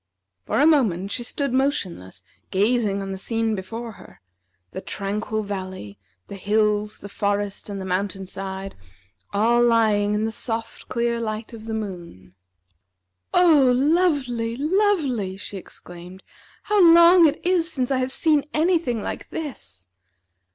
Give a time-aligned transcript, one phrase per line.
[0.47, 4.19] For a moment she stood motionless, gazing on the scene before her,
[4.71, 8.73] the tranquil valley, the hills, the forest, and the mountain side,
[9.31, 12.33] all lying in the soft clear light of the moon.
[13.31, 14.55] "Oh, lovely!
[14.55, 16.23] lovely!" she exclaimed.
[16.63, 19.85] "How long it is since I have seen any thing like this!"